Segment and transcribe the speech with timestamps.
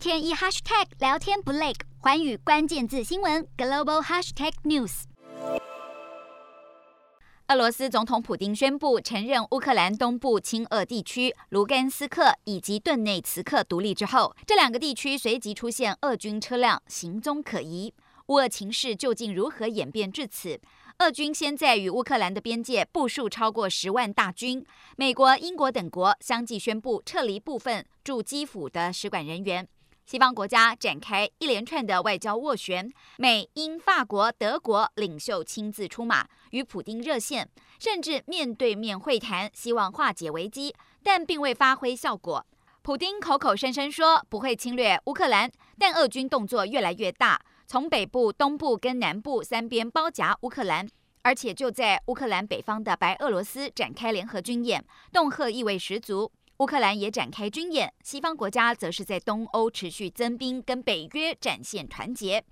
[0.00, 5.02] 天一 hashtag 聊天不累，寰宇关键字新闻 global hashtag news。
[7.48, 17.92] 俄罗斯总统普丁宣布承认乌克兰东部亲俄地区卢甘斯克以及顿内茨克独立之后，这两个地区随即出现俄军车辆行踪可疑。
[18.28, 20.58] 乌俄情势究竟如何演变至此？
[21.00, 24.64] 俄军先在与乌克兰的边界部署超过十万大军，
[24.96, 29.68] 美国、英国等国相继宣布撤离部分驻基辅的使馆人员。
[30.10, 42.44] 西方国家展开一连串的外交斡旋，美、英、法国、德国领袖亲自出马与普丁热线，甚至面对面会谈，希望化解危机，但并未发挥效果。
[42.82, 50.88] 普丁口口声声说不会侵略乌克兰，但俄军动作越来越大，从北部、东部跟南部三边包夹乌克兰，
[51.22, 56.32] 而且就在乌克兰北方的白俄罗斯展开联合军演，恫吓意味十足。
[56.60, 62.44] 乌克兰也展开军演，西方国家则是在东欧持续增兵，跟北约展现团结。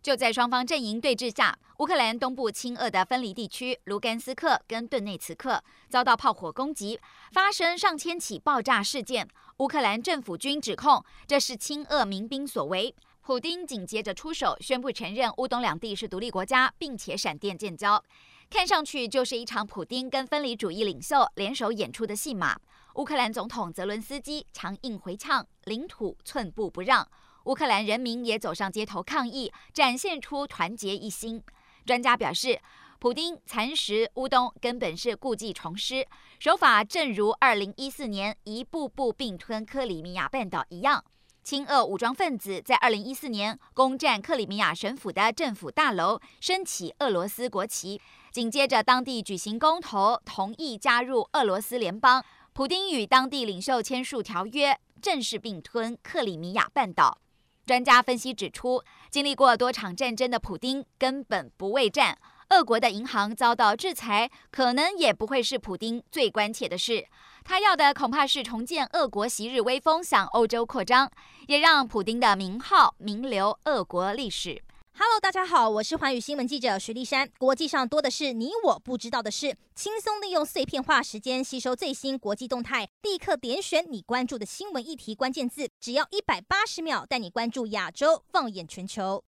[0.00, 7.00] 就在双方阵营对峙下，乌克兰东部亲俄的分离地区卢甘斯克跟顿内茨克遭到炮火攻击，
[7.32, 9.26] 发生上千起爆炸事件。
[9.56, 12.94] 乌克兰政府军指控这是亲俄民兵所为。
[13.22, 18.00] 普丁紧接着出手，宣布承认乌东两地是独立国家，并且闪电建交。
[18.48, 22.56] 看上去就是一场普丁跟分离主义领袖联手演出的戏码。
[22.94, 27.06] 乌克兰总统泽伦斯基强硬回呛，领土寸步不让。
[27.44, 31.42] 乌克兰人民也走上街头抗议，展现出团结一心。
[31.84, 32.60] 专家表示，
[33.00, 36.06] 普丁蚕食乌东根本是故技重施，
[36.38, 41.04] 手法正如2014年一步步并吞克里米亚半岛一样。
[41.46, 48.00] 亲俄武装分子在2014年攻占克里米亚省府的政府大楼，升起俄罗斯国旗，
[48.32, 52.24] 紧接着当地举行公投，同意加入俄罗斯联邦。
[52.52, 57.18] 普丁与当地领袖签署条约，正式并吞克里米亚半岛。
[57.64, 62.18] 专家分析指出，经历过多场战争的普丁根本不畏战。
[62.50, 67.06] 俄国的银行遭到制裁，可能也不会是普丁最关切的事。
[67.42, 71.10] 他要的恐怕是重建俄国昔日威风，向欧洲扩张，
[71.48, 74.62] 也让普丁的名号名留俄国历史。
[74.98, 77.28] Hello，大家好，我是环宇新闻记者徐丽珊。
[77.36, 89.22] 国际上多的是你我不知道的事，轻松利用碎片化时间吸收最新国际动态，立刻点选你关注的新闻议题关键字，只要一百八十秒，带你关注亚洲，放眼全球。